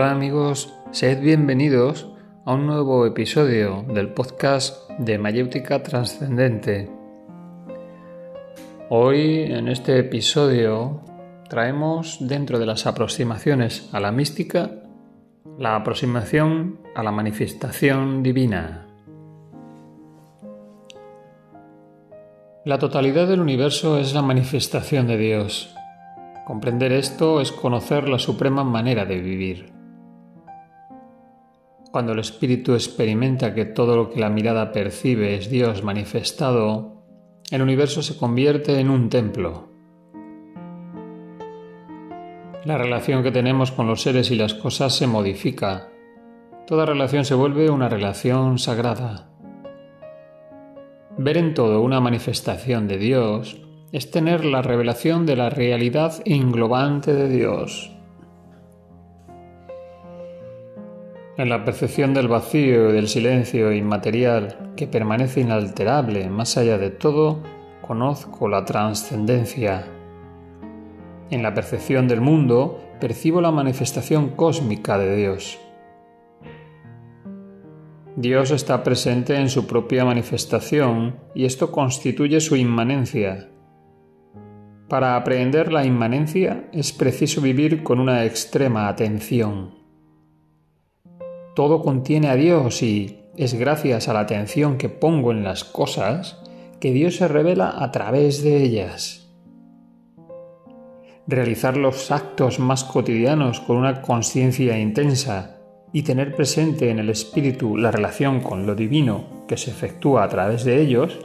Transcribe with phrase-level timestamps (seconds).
[0.00, 2.06] Hola amigos, sed bienvenidos
[2.44, 6.88] a un nuevo episodio del podcast de Mayéutica Trascendente.
[8.90, 11.00] Hoy en este episodio
[11.48, 14.70] traemos dentro de las aproximaciones a la mística
[15.58, 18.86] la aproximación a la manifestación divina.
[22.64, 25.74] La totalidad del universo es la manifestación de Dios.
[26.46, 29.77] Comprender esto es conocer la suprema manera de vivir.
[31.90, 37.02] Cuando el espíritu experimenta que todo lo que la mirada percibe es Dios manifestado,
[37.50, 39.68] el universo se convierte en un templo.
[42.64, 45.88] La relación que tenemos con los seres y las cosas se modifica.
[46.66, 49.30] Toda relación se vuelve una relación sagrada.
[51.16, 57.14] Ver en todo una manifestación de Dios es tener la revelación de la realidad englobante
[57.14, 57.97] de Dios.
[61.38, 66.90] En la percepción del vacío y del silencio inmaterial que permanece inalterable más allá de
[66.90, 67.44] todo,
[67.80, 69.86] conozco la trascendencia.
[71.30, 75.60] En la percepción del mundo percibo la manifestación cósmica de Dios.
[78.16, 83.48] Dios está presente en su propia manifestación y esto constituye su inmanencia.
[84.88, 89.77] Para aprehender la inmanencia es preciso vivir con una extrema atención.
[91.58, 96.40] Todo contiene a Dios y es gracias a la atención que pongo en las cosas
[96.78, 99.28] que Dios se revela a través de ellas.
[101.26, 105.56] Realizar los actos más cotidianos con una conciencia intensa
[105.92, 110.28] y tener presente en el espíritu la relación con lo divino que se efectúa a
[110.28, 111.18] través de ellos,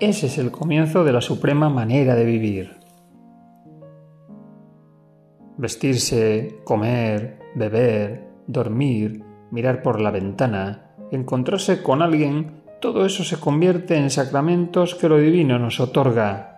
[0.00, 2.80] ese es el comienzo de la suprema manera de vivir
[5.58, 13.96] vestirse, comer, beber, dormir, mirar por la ventana, encontrarse con alguien, todo eso se convierte
[13.96, 16.50] en sacramentos que lo divino nos otorga.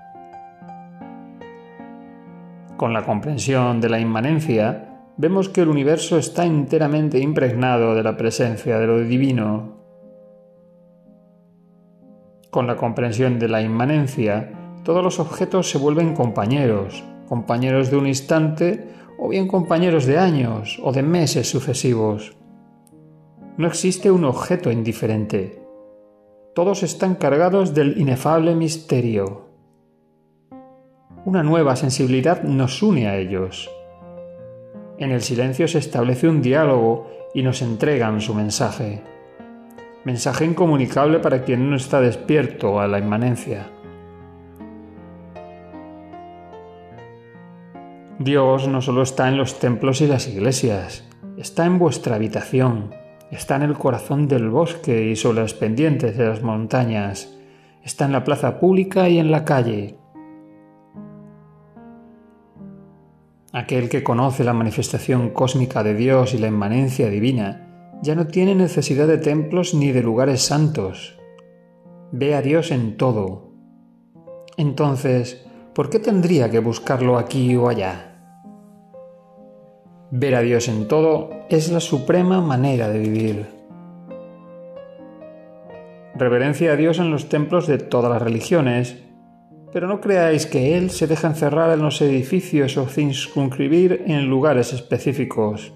[2.77, 8.17] Con la comprensión de la inmanencia, vemos que el universo está enteramente impregnado de la
[8.17, 9.83] presencia de lo divino.
[12.51, 14.53] Con la comprensión de la inmanencia,
[14.85, 18.89] todos los objetos se vuelven compañeros, compañeros de un instante
[19.19, 22.37] o bien compañeros de años o de meses sucesivos.
[23.63, 25.63] No existe un objeto indiferente.
[26.53, 29.51] Todos están cargados del inefable misterio.
[31.25, 33.71] Una nueva sensibilidad nos une a ellos.
[34.99, 39.05] En el silencio se establece un diálogo y nos entregan su mensaje.
[40.03, 43.71] Mensaje incomunicable para quien no está despierto a la inmanencia.
[48.19, 53.01] Dios no solo está en los templos y las iglesias, está en vuestra habitación,
[53.33, 57.35] está en el corazón del bosque y sobre las pendientes de las montañas,
[57.83, 59.97] está en la plaza pública y en la calle.
[63.55, 68.55] Aquel que conoce la manifestación cósmica de Dios y la inmanencia divina ya no tiene
[68.55, 71.19] necesidad de templos ni de lugares santos.
[72.13, 73.53] Ve a Dios en todo.
[74.59, 78.12] Entonces, ¿por qué tendría que buscarlo aquí o allá?
[80.15, 83.47] Ver a Dios en todo es la suprema manera de vivir.
[86.15, 89.03] Reverencia a Dios en los templos de todas las religiones,
[89.73, 94.75] pero no creáis que Él se deja encerrar en los edificios o circunscribir en lugares
[94.75, 95.73] específicos.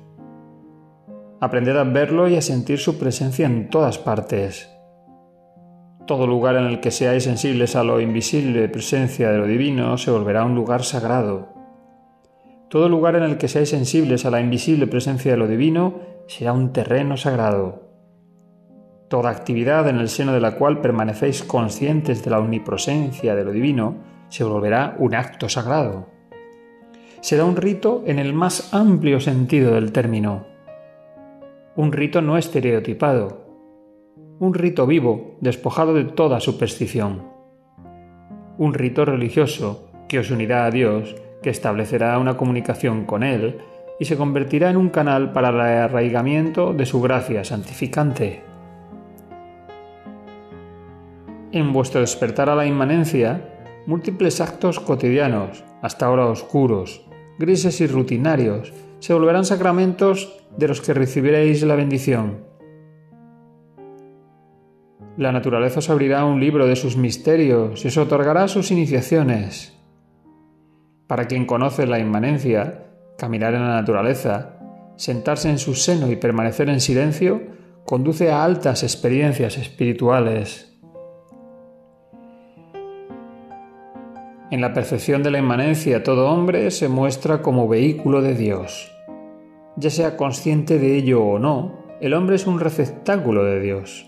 [1.40, 4.70] Aprended a verlo y a sentir su presencia en todas partes.
[6.06, 10.10] Todo lugar en el que seáis sensibles a lo invisible presencia de lo divino se
[10.10, 11.55] volverá un lugar sagrado.
[12.68, 16.52] Todo lugar en el que seáis sensibles a la invisible presencia de lo divino será
[16.52, 17.82] un terreno sagrado.
[19.08, 23.52] Toda actividad en el seno de la cual permanecéis conscientes de la omnipresencia de lo
[23.52, 23.94] divino
[24.28, 26.08] se volverá un acto sagrado.
[27.20, 30.46] Será un rito en el más amplio sentido del término.
[31.76, 33.46] Un rito no estereotipado.
[34.40, 37.22] Un rito vivo, despojado de toda superstición.
[38.58, 41.14] Un rito religioso que os unirá a Dios
[41.46, 43.58] que establecerá una comunicación con Él
[44.00, 48.42] y se convertirá en un canal para el arraigamiento de su gracia santificante.
[51.52, 53.48] En vuestro despertar a la inmanencia,
[53.86, 57.06] múltiples actos cotidianos, hasta ahora oscuros,
[57.38, 62.38] grises y rutinarios, se volverán sacramentos de los que recibiréis la bendición.
[65.16, 69.75] La naturaleza os abrirá un libro de sus misterios y os otorgará sus iniciaciones.
[71.06, 72.86] Para quien conoce la inmanencia,
[73.16, 74.56] caminar en la naturaleza,
[74.96, 77.42] sentarse en su seno y permanecer en silencio
[77.84, 80.76] conduce a altas experiencias espirituales.
[84.50, 88.92] En la percepción de la inmanencia, todo hombre se muestra como vehículo de Dios.
[89.76, 94.06] Ya sea consciente de ello o no, el hombre es un receptáculo de Dios.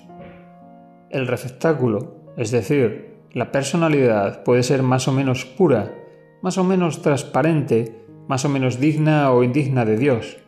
[1.11, 5.98] El receptáculo, es decir, la personalidad puede ser más o menos pura,
[6.43, 10.38] más o menos transparente, más o menos digna o indigna de Dios,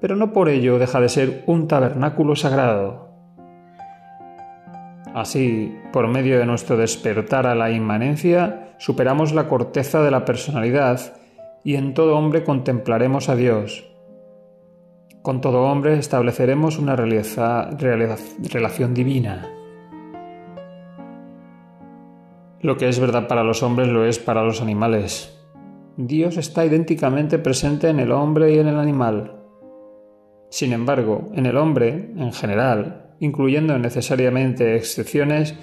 [0.00, 3.08] pero no por ello deja de ser un tabernáculo sagrado.
[5.14, 11.14] Así, por medio de nuestro despertar a la inmanencia, superamos la corteza de la personalidad
[11.64, 13.86] y en todo hombre contemplaremos a Dios.
[15.22, 17.74] Con todo hombre estableceremos una relación
[18.94, 19.59] divina.
[22.62, 25.34] Lo que es verdad para los hombres lo es para los animales.
[25.96, 29.40] Dios está idénticamente presente en el hombre y en el animal.
[30.50, 35.54] Sin embargo, en el hombre, en general, incluyendo necesariamente excepciones,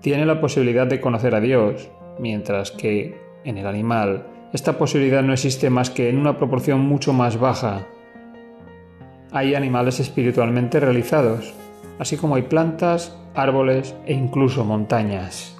[0.00, 1.90] tiene la posibilidad de conocer a Dios,
[2.20, 7.12] mientras que en el animal esta posibilidad no existe más que en una proporción mucho
[7.12, 7.88] más baja.
[9.32, 11.52] Hay animales espiritualmente realizados,
[11.98, 15.53] así como hay plantas, árboles e incluso montañas.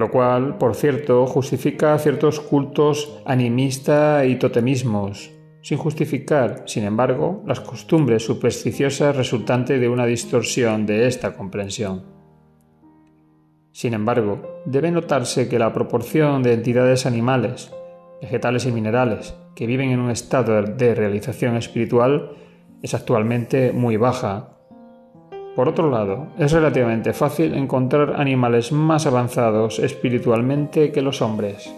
[0.00, 5.30] Lo cual, por cierto, justifica ciertos cultos animista y totemismos,
[5.60, 12.06] sin justificar, sin embargo, las costumbres supersticiosas resultantes de una distorsión de esta comprensión.
[13.72, 17.70] Sin embargo, debe notarse que la proporción de entidades animales,
[18.22, 22.38] vegetales y minerales que viven en un estado de realización espiritual
[22.80, 24.59] es actualmente muy baja.
[25.60, 31.70] Por otro lado, es relativamente fácil encontrar animales más avanzados espiritualmente que los hombres.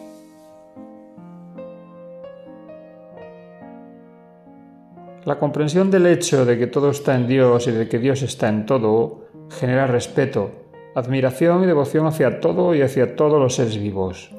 [5.25, 8.49] La comprensión del hecho de que todo está en Dios y de que Dios está
[8.49, 10.53] en todo genera respeto,
[10.95, 14.31] admiración y devoción hacia todo y hacia todos los seres vivos.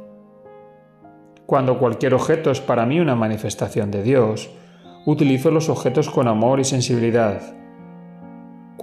[1.46, 4.50] Cuando cualquier objeto es para mí una manifestación de Dios,
[5.06, 7.42] utilizo los objetos con amor y sensibilidad.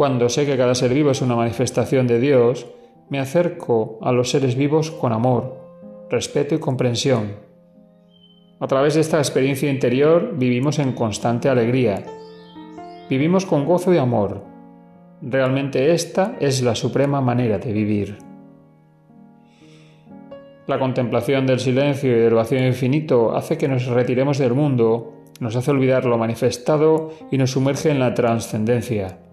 [0.01, 2.67] Cuando sé que cada ser vivo es una manifestación de Dios,
[3.11, 5.61] me acerco a los seres vivos con amor,
[6.09, 7.51] respeto y comprensión
[8.61, 12.03] a través de esta experiencia interior vivimos en constante alegría.
[13.11, 14.43] Vivimos con gozo y amor.
[15.21, 18.19] Realmente esta es la suprema manera de vivir.
[20.67, 25.57] La contemplación del silencio y del vacío infinito hace que nos retiremos del mundo, nos
[25.57, 29.30] hace olvidar lo manifestado y nos sumerge en la trascendencia.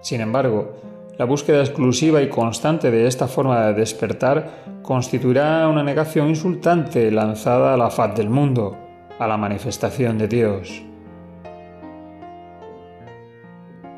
[0.00, 0.76] Sin embargo,
[1.18, 7.74] la búsqueda exclusiva y constante de esta forma de despertar constituirá una negación insultante lanzada
[7.74, 8.76] a la faz del mundo,
[9.18, 10.82] a la manifestación de Dios.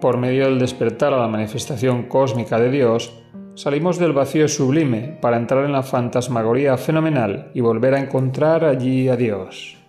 [0.00, 3.22] Por medio del despertar a la manifestación cósmica de Dios,
[3.54, 9.08] salimos del vacío sublime para entrar en la fantasmagoría fenomenal y volver a encontrar allí
[9.08, 9.81] a Dios.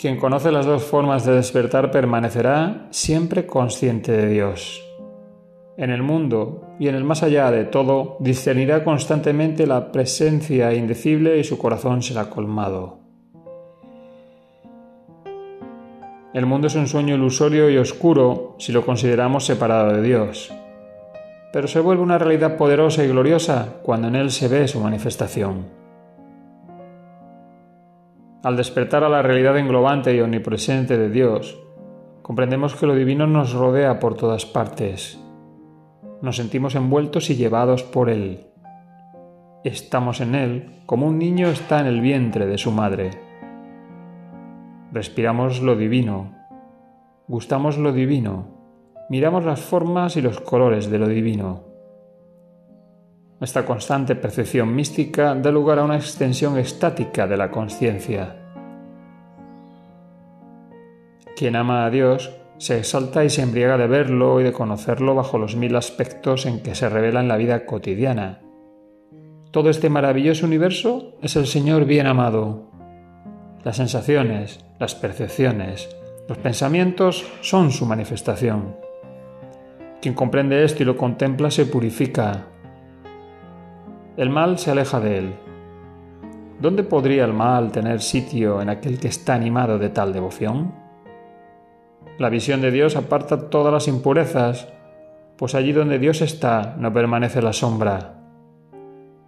[0.00, 4.82] Quien conoce las dos formas de despertar permanecerá siempre consciente de Dios.
[5.76, 11.38] En el mundo y en el más allá de todo discernirá constantemente la presencia indecible
[11.38, 13.00] y su corazón será colmado.
[16.32, 20.50] El mundo es un sueño ilusorio y oscuro si lo consideramos separado de Dios,
[21.52, 25.79] pero se vuelve una realidad poderosa y gloriosa cuando en él se ve su manifestación.
[28.42, 31.62] Al despertar a la realidad englobante y omnipresente de Dios,
[32.22, 35.22] comprendemos que lo divino nos rodea por todas partes.
[36.22, 38.46] Nos sentimos envueltos y llevados por Él.
[39.62, 43.10] Estamos en Él como un niño está en el vientre de su madre.
[44.90, 46.34] Respiramos lo divino,
[47.28, 48.46] gustamos lo divino,
[49.10, 51.69] miramos las formas y los colores de lo divino.
[53.40, 58.36] Esta constante percepción mística da lugar a una extensión estática de la conciencia.
[61.34, 65.38] Quien ama a Dios se exalta y se embriaga de verlo y de conocerlo bajo
[65.38, 68.42] los mil aspectos en que se revela en la vida cotidiana.
[69.50, 72.70] Todo este maravilloso universo es el Señor bien amado.
[73.64, 75.88] Las sensaciones, las percepciones,
[76.28, 78.76] los pensamientos son su manifestación.
[80.02, 82.46] Quien comprende esto y lo contempla se purifica,
[84.20, 85.34] el mal se aleja de él.
[86.60, 90.74] ¿Dónde podría el mal tener sitio en aquel que está animado de tal devoción?
[92.18, 94.68] La visión de Dios aparta todas las impurezas,
[95.38, 98.20] pues allí donde Dios está no permanece la sombra.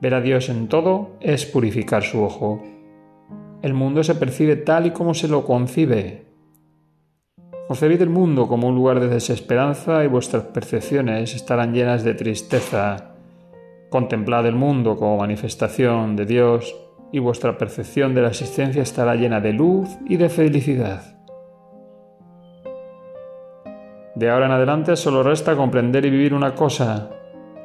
[0.02, 2.62] Ver a Dios en todo es purificar su ojo.
[3.62, 6.26] el mundo se percibe tal y como se lo concibe.
[7.66, 13.11] Concebid el mundo como un lugar de desesperanza y vuestras percepciones estarán llenas de tristeza.
[13.92, 16.74] Contemplad el mundo como manifestación de Dios
[17.12, 21.02] y vuestra percepción de la existencia estará llena de luz y de felicidad.
[24.14, 27.10] De ahora en adelante solo resta comprender y vivir una cosa.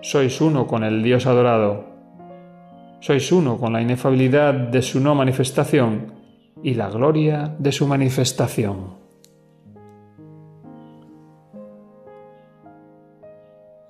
[0.02, 1.86] Sois uno con el Dios adorado.
[3.00, 6.12] Sois uno con la inefabilidad de su no manifestación
[6.62, 9.07] y la gloria de su manifestación.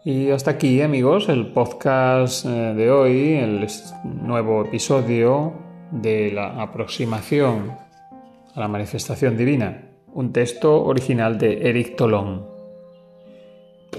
[0.08, 3.68] Y hasta aquí, amigos, el podcast eh, de hoy, el
[4.06, 5.52] nuevo episodio
[5.92, 7.74] de la aproximación
[8.56, 12.48] a la manifestación divina, un texto original de Eric Tolón.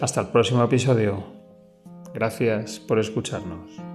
[0.00, 1.24] Hasta el próximo episodio.
[2.14, 3.87] Gracias por escucharnos.